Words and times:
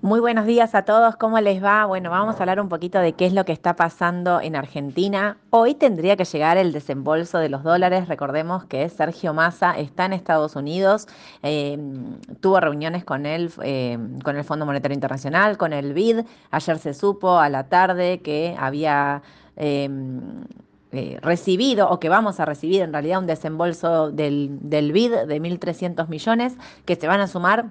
Muy 0.00 0.20
buenos 0.20 0.46
días 0.46 0.76
a 0.76 0.82
todos, 0.82 1.16
¿cómo 1.16 1.40
les 1.40 1.62
va? 1.62 1.84
Bueno, 1.84 2.10
vamos 2.10 2.36
a 2.36 2.38
hablar 2.38 2.60
un 2.60 2.68
poquito 2.68 3.00
de 3.00 3.14
qué 3.14 3.26
es 3.26 3.32
lo 3.32 3.44
que 3.44 3.50
está 3.50 3.74
pasando 3.74 4.40
en 4.40 4.54
Argentina. 4.54 5.38
Hoy 5.50 5.74
tendría 5.74 6.16
que 6.16 6.24
llegar 6.24 6.56
el 6.56 6.70
desembolso 6.70 7.38
de 7.38 7.48
los 7.48 7.64
dólares. 7.64 8.06
Recordemos 8.06 8.64
que 8.64 8.88
Sergio 8.90 9.34
Massa 9.34 9.76
está 9.76 10.04
en 10.04 10.12
Estados 10.12 10.54
Unidos, 10.54 11.08
eh, 11.42 11.76
tuvo 12.40 12.60
reuniones 12.60 13.04
con 13.04 13.26
él, 13.26 13.50
eh, 13.64 13.98
con 14.22 14.36
el 14.36 14.44
Fondo 14.44 14.66
Monetario 14.66 14.94
Internacional, 14.94 15.58
con 15.58 15.72
el 15.72 15.92
BID. 15.94 16.20
Ayer 16.52 16.78
se 16.78 16.94
supo 16.94 17.40
a 17.40 17.48
la 17.48 17.64
tarde 17.64 18.20
que 18.20 18.54
había... 18.56 19.22
Eh, 19.56 19.90
recibido 21.20 21.90
o 21.90 22.00
que 22.00 22.08
vamos 22.08 22.40
a 22.40 22.46
recibir 22.46 22.80
en 22.80 22.94
realidad 22.94 23.18
un 23.18 23.26
desembolso 23.26 24.10
del, 24.10 24.58
del 24.62 24.92
BID 24.92 25.26
de 25.26 25.38
1.300 25.38 26.08
millones 26.08 26.56
que 26.86 26.96
se 26.96 27.06
van 27.06 27.20
a 27.20 27.26
sumar 27.26 27.66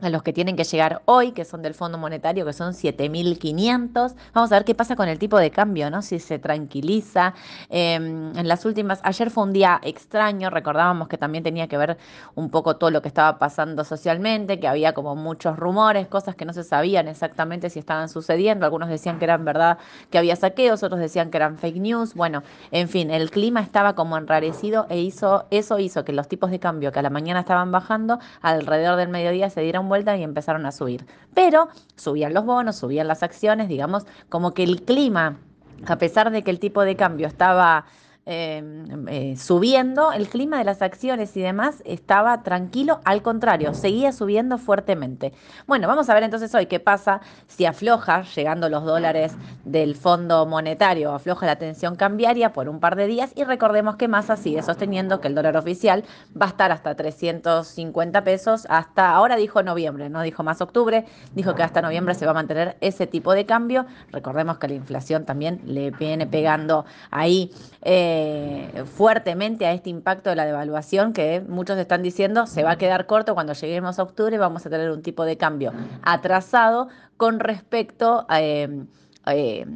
a 0.00 0.10
los 0.10 0.22
que 0.22 0.32
tienen 0.32 0.56
que 0.56 0.64
llegar 0.64 1.02
hoy, 1.06 1.32
que 1.32 1.44
son 1.44 1.62
del 1.62 1.74
Fondo 1.74 1.98
Monetario, 1.98 2.44
que 2.44 2.52
son 2.52 2.72
7.500. 2.72 4.14
Vamos 4.32 4.52
a 4.52 4.54
ver 4.54 4.64
qué 4.64 4.74
pasa 4.74 4.94
con 4.94 5.08
el 5.08 5.18
tipo 5.18 5.38
de 5.38 5.50
cambio, 5.50 5.90
¿no? 5.90 6.02
Si 6.02 6.18
se 6.20 6.38
tranquiliza. 6.38 7.34
Em, 7.68 8.36
en 8.36 8.48
las 8.48 8.64
últimas, 8.64 9.00
ayer 9.02 9.30
fue 9.30 9.44
un 9.44 9.52
día 9.52 9.80
extraño, 9.82 10.50
recordábamos 10.50 11.08
que 11.08 11.18
también 11.18 11.42
tenía 11.42 11.66
que 11.66 11.76
ver 11.76 11.98
un 12.34 12.50
poco 12.50 12.76
todo 12.76 12.90
lo 12.90 13.02
que 13.02 13.08
estaba 13.08 13.38
pasando 13.38 13.84
socialmente, 13.84 14.60
que 14.60 14.68
había 14.68 14.92
como 14.94 15.16
muchos 15.16 15.56
rumores, 15.56 16.06
cosas 16.06 16.36
que 16.36 16.44
no 16.44 16.52
se 16.52 16.62
sabían 16.64 17.08
exactamente 17.08 17.68
si 17.70 17.80
estaban 17.80 18.08
sucediendo. 18.08 18.66
Algunos 18.66 18.88
decían 18.88 19.18
que 19.18 19.24
eran 19.24 19.44
verdad, 19.44 19.78
que 20.10 20.18
había 20.18 20.36
saqueos, 20.36 20.82
otros 20.82 21.00
decían 21.00 21.30
que 21.30 21.38
eran 21.38 21.58
fake 21.58 21.76
news. 21.76 22.14
Bueno, 22.14 22.42
en 22.70 22.88
fin, 22.88 23.10
el 23.10 23.30
clima 23.30 23.60
estaba 23.60 23.94
como 23.94 24.16
enrarecido 24.16 24.86
e 24.88 25.00
hizo, 25.00 25.46
eso 25.50 25.78
hizo 25.78 26.04
que 26.04 26.12
los 26.12 26.28
tipos 26.28 26.50
de 26.50 26.60
cambio 26.60 26.92
que 26.92 27.00
a 27.00 27.02
la 27.02 27.10
mañana 27.10 27.40
estaban 27.40 27.72
bajando, 27.72 28.18
alrededor 28.42 28.96
del 28.96 29.08
mediodía 29.08 29.50
se 29.50 29.60
dieran 29.60 29.87
vuelta 29.88 30.16
y 30.16 30.22
empezaron 30.22 30.66
a 30.66 30.72
subir. 30.72 31.06
Pero 31.34 31.68
subían 31.96 32.34
los 32.34 32.44
bonos, 32.44 32.76
subían 32.76 33.08
las 33.08 33.22
acciones, 33.22 33.68
digamos, 33.68 34.06
como 34.28 34.54
que 34.54 34.62
el 34.62 34.82
clima, 34.82 35.38
a 35.86 35.98
pesar 35.98 36.30
de 36.30 36.42
que 36.42 36.50
el 36.50 36.60
tipo 36.60 36.82
de 36.82 36.96
cambio 36.96 37.26
estaba 37.26 37.84
Em, 38.30 39.08
eh, 39.08 39.36
subiendo, 39.38 40.12
el 40.12 40.28
clima 40.28 40.58
de 40.58 40.64
las 40.64 40.82
acciones 40.82 41.34
y 41.34 41.40
demás 41.40 41.82
estaba 41.86 42.42
tranquilo, 42.42 43.00
al 43.06 43.22
contrario, 43.22 43.72
seguía 43.72 44.12
subiendo 44.12 44.58
fuertemente. 44.58 45.32
Bueno, 45.66 45.88
vamos 45.88 46.10
a 46.10 46.14
ver 46.14 46.24
entonces 46.24 46.54
hoy 46.54 46.66
qué 46.66 46.78
pasa 46.78 47.22
si 47.46 47.64
afloja, 47.64 48.24
llegando 48.36 48.68
los 48.68 48.84
dólares 48.84 49.32
del 49.64 49.94
Fondo 49.94 50.44
Monetario, 50.44 51.14
afloja 51.14 51.46
la 51.46 51.56
tensión 51.56 51.96
cambiaria 51.96 52.52
por 52.52 52.68
un 52.68 52.80
par 52.80 52.96
de 52.96 53.06
días 53.06 53.32
y 53.34 53.44
recordemos 53.44 53.96
que 53.96 54.08
Massa 54.08 54.36
sigue 54.36 54.60
sosteniendo 54.60 55.22
que 55.22 55.28
el 55.28 55.34
dólar 55.34 55.56
oficial 55.56 56.04
va 56.38 56.44
a 56.44 56.48
estar 56.50 56.70
hasta 56.70 56.94
350 56.94 58.24
pesos 58.24 58.66
hasta, 58.68 59.08
ahora 59.08 59.36
dijo 59.36 59.62
noviembre, 59.62 60.10
no 60.10 60.20
dijo 60.20 60.42
más 60.42 60.60
octubre, 60.60 61.06
dijo 61.34 61.54
que 61.54 61.62
hasta 61.62 61.80
noviembre 61.80 62.14
se 62.14 62.26
va 62.26 62.32
a 62.32 62.34
mantener 62.34 62.76
ese 62.82 63.06
tipo 63.06 63.32
de 63.32 63.46
cambio. 63.46 63.86
Recordemos 64.12 64.58
que 64.58 64.68
la 64.68 64.74
inflación 64.74 65.24
también 65.24 65.62
le 65.64 65.92
viene 65.92 66.26
pegando 66.26 66.84
ahí. 67.10 67.52
Eh, 67.80 68.17
eh, 68.20 68.84
fuertemente 68.84 69.64
a 69.66 69.72
este 69.72 69.90
impacto 69.90 70.30
de 70.30 70.36
la 70.36 70.44
devaluación 70.44 71.12
que 71.12 71.40
muchos 71.40 71.78
están 71.78 72.02
diciendo 72.02 72.46
se 72.46 72.64
va 72.64 72.72
a 72.72 72.78
quedar 72.78 73.06
corto 73.06 73.34
cuando 73.34 73.52
lleguemos 73.52 73.98
a 73.98 74.02
octubre, 74.02 74.36
vamos 74.38 74.66
a 74.66 74.70
tener 74.70 74.90
un 74.90 75.02
tipo 75.02 75.24
de 75.24 75.36
cambio 75.36 75.72
atrasado 76.02 76.88
con 77.16 77.38
respecto 77.38 78.26
a... 78.28 78.42
Eh, 78.42 78.86
eh, 79.30 79.66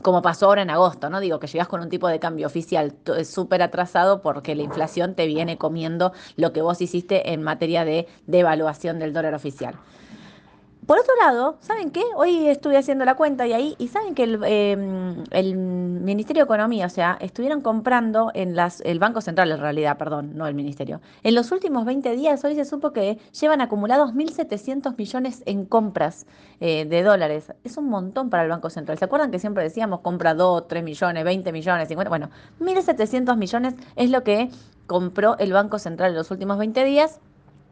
como 0.00 0.22
pasó 0.22 0.46
ahora 0.46 0.62
en 0.62 0.70
agosto, 0.70 1.10
¿no? 1.10 1.18
Digo, 1.18 1.40
que 1.40 1.48
llegas 1.48 1.66
con 1.66 1.80
un 1.80 1.88
tipo 1.88 2.06
de 2.06 2.20
cambio 2.20 2.46
oficial 2.46 2.94
súper 3.24 3.62
atrasado 3.62 4.22
porque 4.22 4.54
la 4.54 4.62
inflación 4.62 5.14
te 5.14 5.26
viene 5.26 5.58
comiendo 5.58 6.12
lo 6.36 6.52
que 6.52 6.62
vos 6.62 6.80
hiciste 6.80 7.32
en 7.32 7.42
materia 7.42 7.84
de 7.84 8.06
devaluación 8.26 9.00
del 9.00 9.12
dólar 9.12 9.34
oficial. 9.34 9.74
Por 10.86 10.98
otro 10.98 11.14
lado, 11.16 11.58
¿saben 11.60 11.92
qué? 11.92 12.02
Hoy 12.16 12.48
estuve 12.48 12.76
haciendo 12.76 13.04
la 13.04 13.14
cuenta 13.14 13.46
y 13.46 13.52
ahí, 13.52 13.76
y 13.78 13.86
saben 13.86 14.16
que 14.16 14.24
el, 14.24 14.42
em, 14.44 15.22
el, 15.30 15.54
Ministerio 15.54 16.42
de 16.42 16.44
Economía, 16.46 16.86
o 16.86 16.88
sea, 16.88 17.16
estuvieron 17.20 17.60
comprando 17.60 18.32
en 18.34 18.56
las, 18.56 18.80
el 18.80 18.98
Banco 18.98 19.20
Central 19.20 19.52
en 19.52 19.60
realidad, 19.60 19.96
perdón, 19.96 20.32
no 20.34 20.48
el 20.48 20.54
Ministerio. 20.56 21.00
En 21.22 21.36
los 21.36 21.52
últimos 21.52 21.84
20 21.84 22.16
días, 22.16 22.44
hoy 22.44 22.56
se 22.56 22.64
supo 22.64 22.92
que 22.92 23.18
llevan 23.40 23.60
acumulados 23.60 24.12
1.700 24.12 24.96
millones 24.98 25.44
en 25.46 25.66
compras 25.66 26.26
eh, 26.58 26.84
de 26.84 27.02
dólares. 27.04 27.52
Es 27.62 27.76
un 27.76 27.88
montón 27.88 28.28
para 28.28 28.42
el 28.42 28.48
Banco 28.48 28.68
Central. 28.68 28.98
¿Se 28.98 29.04
acuerdan 29.04 29.30
que 29.30 29.38
siempre 29.38 29.62
decíamos 29.62 30.00
compra 30.00 30.34
2, 30.34 30.66
3 30.66 30.82
millones, 30.82 31.22
20 31.22 31.52
millones, 31.52 31.86
50? 31.86 32.08
Bueno, 32.08 32.30
1.700 32.58 33.36
millones 33.36 33.74
es 33.94 34.10
lo 34.10 34.24
que 34.24 34.50
compró 34.88 35.38
el 35.38 35.52
Banco 35.52 35.78
Central 35.78 36.10
en 36.10 36.16
los 36.16 36.32
últimos 36.32 36.58
20 36.58 36.84
días 36.84 37.20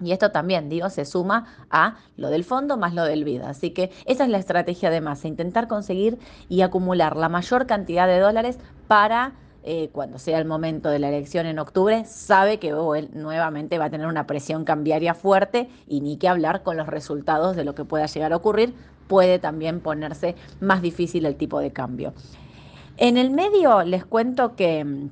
y 0.00 0.12
esto 0.12 0.30
también, 0.30 0.68
digo, 0.68 0.90
se 0.90 1.04
suma 1.04 1.46
a 1.70 1.96
lo 2.16 2.28
del 2.28 2.44
fondo 2.44 2.76
más 2.76 2.94
lo 2.94 3.04
del 3.04 3.24
vida. 3.24 3.48
Así 3.48 3.70
que 3.70 3.90
esa 4.04 4.24
es 4.24 4.30
la 4.30 4.38
estrategia 4.38 4.90
de 4.90 5.00
Massa, 5.00 5.28
intentar 5.28 5.68
conseguir 5.68 6.18
y 6.48 6.60
acumular 6.60 7.16
la 7.16 7.28
mayor 7.28 7.66
cantidad 7.66 8.06
de 8.06 8.20
dólares 8.20 8.58
para 8.88 9.32
eh, 9.68 9.88
cuando 9.92 10.20
sea 10.20 10.38
el 10.38 10.44
momento 10.44 10.90
de 10.90 11.00
la 11.00 11.08
elección 11.08 11.44
en 11.44 11.58
octubre, 11.58 12.04
sabe 12.04 12.58
que 12.58 12.72
oh, 12.72 12.94
él 12.94 13.10
nuevamente 13.14 13.78
va 13.78 13.86
a 13.86 13.90
tener 13.90 14.06
una 14.06 14.24
presión 14.24 14.64
cambiaria 14.64 15.12
fuerte 15.12 15.68
y 15.88 16.02
ni 16.02 16.18
que 16.18 16.28
hablar 16.28 16.62
con 16.62 16.76
los 16.76 16.86
resultados 16.86 17.56
de 17.56 17.64
lo 17.64 17.74
que 17.74 17.84
pueda 17.84 18.06
llegar 18.06 18.32
a 18.32 18.36
ocurrir, 18.36 18.74
puede 19.08 19.40
también 19.40 19.80
ponerse 19.80 20.36
más 20.60 20.82
difícil 20.82 21.26
el 21.26 21.34
tipo 21.34 21.58
de 21.58 21.72
cambio. 21.72 22.12
En 22.96 23.16
el 23.16 23.30
medio 23.30 23.82
les 23.82 24.04
cuento 24.04 24.54
que 24.54 25.08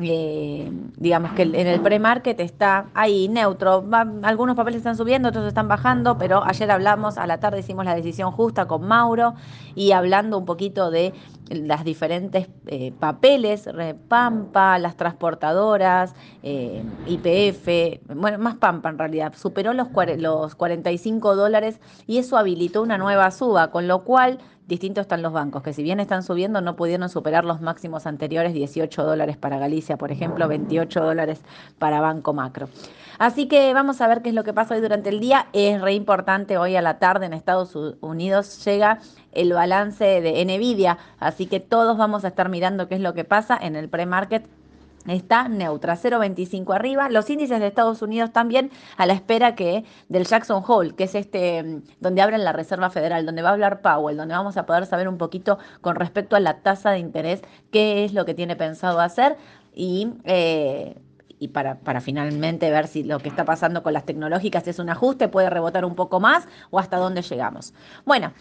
eh, 0.00 0.70
digamos 0.96 1.32
que 1.32 1.42
en 1.42 1.66
el 1.66 1.80
pre-market 1.80 2.38
está 2.40 2.86
ahí 2.94 3.28
neutro. 3.28 3.84
algunos 4.22 4.54
papeles 4.54 4.78
están 4.78 4.96
subiendo, 4.96 5.30
otros 5.30 5.46
están 5.46 5.66
bajando, 5.66 6.18
pero 6.18 6.44
ayer 6.44 6.70
hablamos, 6.70 7.18
a 7.18 7.26
la 7.26 7.40
tarde 7.40 7.60
hicimos 7.60 7.84
la 7.84 7.94
decisión 7.96 8.30
justa 8.30 8.66
con 8.66 8.86
Mauro 8.86 9.34
y 9.74 9.92
hablando 9.92 10.38
un 10.38 10.44
poquito 10.44 10.90
de 10.90 11.12
las 11.50 11.84
diferentes 11.84 12.48
eh, 12.66 12.92
papeles, 12.98 13.68
Pampa, 14.08 14.78
las 14.78 14.96
transportadoras, 14.96 16.14
eh, 16.42 16.82
IPF, 17.06 18.00
bueno, 18.14 18.38
más 18.38 18.56
Pampa 18.56 18.88
en 18.90 18.98
realidad, 18.98 19.34
superó 19.36 19.72
los, 19.72 19.88
los 20.18 20.54
45 20.54 21.36
dólares 21.36 21.80
y 22.06 22.18
eso 22.18 22.36
habilitó 22.36 22.82
una 22.82 22.98
nueva 22.98 23.30
suba, 23.30 23.70
con 23.70 23.88
lo 23.88 24.04
cual 24.04 24.38
distintos 24.68 25.02
están 25.02 25.22
los 25.22 25.32
bancos, 25.32 25.62
que 25.62 25.72
si 25.72 25.82
bien 25.82 25.98
están 25.98 26.22
subiendo, 26.22 26.60
no 26.60 26.76
pudieron 26.76 27.08
superar 27.08 27.44
los 27.44 27.62
máximos 27.62 28.06
anteriores, 28.06 28.52
18 28.52 29.02
dólares 29.02 29.38
para 29.38 29.58
Galicia, 29.58 29.96
por 29.96 30.12
ejemplo, 30.12 30.46
28 30.46 31.00
dólares 31.02 31.40
para 31.78 32.00
Banco 32.00 32.34
Macro. 32.34 32.68
Así 33.18 33.48
que 33.48 33.72
vamos 33.72 34.00
a 34.00 34.06
ver 34.06 34.20
qué 34.20 34.28
es 34.28 34.34
lo 34.34 34.44
que 34.44 34.52
pasa 34.52 34.74
hoy 34.74 34.80
durante 34.82 35.08
el 35.08 35.20
día. 35.20 35.46
Es 35.54 35.80
re 35.80 35.94
importante, 35.94 36.58
hoy 36.58 36.76
a 36.76 36.82
la 36.82 36.98
tarde 36.98 37.26
en 37.26 37.32
Estados 37.32 37.74
Unidos 38.00 38.62
llega 38.64 39.00
el 39.32 39.52
balance 39.52 40.20
de 40.20 40.44
Nvidia, 40.44 40.98
así 41.18 41.46
que 41.46 41.60
todos 41.60 41.96
vamos 41.96 42.24
a 42.24 42.28
estar 42.28 42.48
mirando 42.48 42.88
qué 42.88 42.96
es 42.96 43.00
lo 43.00 43.14
que 43.14 43.24
pasa 43.24 43.58
en 43.60 43.76
el 43.76 43.88
pre-market 43.88 44.48
está 45.14 45.48
neutra, 45.48 45.96
0,25 45.96 46.74
arriba. 46.74 47.08
Los 47.08 47.30
índices 47.30 47.60
de 47.60 47.66
Estados 47.66 48.02
Unidos 48.02 48.32
también 48.32 48.70
a 48.96 49.06
la 49.06 49.14
espera 49.14 49.54
que 49.54 49.84
del 50.08 50.26
Jackson 50.26 50.62
Hole, 50.66 50.94
que 50.94 51.04
es 51.04 51.14
este 51.14 51.62
mm, 51.62 51.82
donde 52.00 52.22
abren 52.22 52.44
la 52.44 52.52
Reserva 52.52 52.90
Federal, 52.90 53.24
donde 53.26 53.42
va 53.42 53.50
a 53.50 53.52
hablar 53.52 53.80
Powell, 53.80 54.16
donde 54.16 54.34
vamos 54.34 54.56
a 54.56 54.66
poder 54.66 54.86
saber 54.86 55.08
un 55.08 55.18
poquito 55.18 55.58
con 55.80 55.96
respecto 55.96 56.36
a 56.36 56.40
la 56.40 56.60
tasa 56.60 56.90
de 56.90 56.98
interés, 56.98 57.42
qué 57.70 58.04
es 58.04 58.12
lo 58.12 58.24
que 58.24 58.34
tiene 58.34 58.56
pensado 58.56 59.00
hacer 59.00 59.36
y... 59.74 60.08
Eh, 60.24 60.96
y 61.40 61.46
para, 61.46 61.78
para, 61.78 62.00
finalmente 62.00 62.68
ver 62.68 62.88
si 62.88 63.04
lo 63.04 63.20
que 63.20 63.28
está 63.28 63.44
pasando 63.44 63.84
con 63.84 63.92
las 63.92 64.04
tecnológicas 64.04 64.66
es 64.66 64.80
un 64.80 64.90
ajuste, 64.90 65.28
puede 65.28 65.48
rebotar 65.48 65.84
un 65.84 65.94
poco 65.94 66.18
más 66.18 66.48
o 66.70 66.80
hasta 66.80 66.96
dónde 66.96 67.22
llegamos. 67.22 67.74
Bueno, 68.04 68.32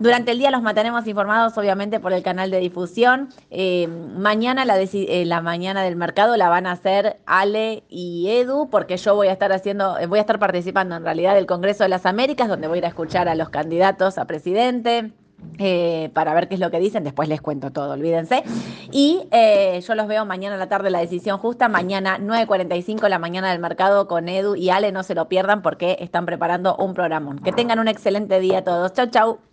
durante 0.00 0.30
el 0.30 0.38
día 0.38 0.50
los 0.50 0.62
mantenemos 0.62 1.06
informados, 1.06 1.56
obviamente, 1.58 2.00
por 2.00 2.14
el 2.14 2.22
canal 2.22 2.50
de 2.50 2.58
difusión. 2.58 3.28
Eh, 3.50 3.86
mañana, 3.86 4.64
la, 4.64 4.80
eh, 4.80 5.24
la, 5.26 5.42
mañana 5.42 5.82
del 5.82 5.94
mercado, 5.94 6.38
la 6.38 6.48
van 6.48 6.66
a 6.66 6.72
hacer 6.72 7.20
Ale 7.26 7.84
y 7.90 8.28
Edu, 8.30 8.70
porque 8.70 8.96
yo 8.96 9.14
voy 9.14 9.28
a 9.28 9.32
estar 9.32 9.52
haciendo, 9.52 9.96
voy 10.08 10.18
a 10.18 10.22
estar 10.22 10.38
participando 10.38 10.96
en 10.96 11.04
realidad 11.04 11.34
del 11.34 11.44
Congreso 11.44 11.82
de 11.84 11.90
las 11.90 12.06
Américas, 12.06 12.48
donde 12.48 12.66
voy 12.66 12.76
a 12.76 12.78
ir 12.78 12.84
a 12.86 12.88
escuchar 12.88 13.28
a 13.28 13.34
los 13.34 13.50
candidatos 13.50 14.16
a 14.16 14.24
presidente. 14.24 15.12
Eh, 15.58 16.10
para 16.12 16.34
ver 16.34 16.48
qué 16.48 16.54
es 16.54 16.60
lo 16.60 16.70
que 16.70 16.78
dicen, 16.78 17.02
después 17.02 17.26
les 17.26 17.40
cuento 17.40 17.70
todo, 17.70 17.92
olvídense. 17.92 18.42
Y 18.92 19.26
yo 19.86 19.94
los 19.94 20.06
veo 20.06 20.24
mañana 20.24 20.56
a 20.56 20.58
la 20.58 20.68
tarde, 20.68 20.90
la 20.90 21.00
decisión 21.00 21.38
justa, 21.38 21.68
mañana 21.68 22.18
9.45, 22.18 23.08
la 23.08 23.18
mañana 23.18 23.50
del 23.50 23.58
mercado 23.58 24.06
con 24.06 24.28
Edu 24.28 24.54
y 24.54 24.68
Ale, 24.68 24.92
no 24.92 25.02
se 25.02 25.14
lo 25.14 25.28
pierdan 25.28 25.60
porque 25.62 25.96
están 26.00 26.24
preparando 26.24 26.76
un 26.76 26.94
programón. 26.94 27.38
Que 27.38 27.52
tengan 27.52 27.78
un 27.78 27.88
excelente 27.88 28.38
día 28.40 28.64
todos. 28.64 28.92
Chau, 28.92 29.06
chau. 29.06 29.49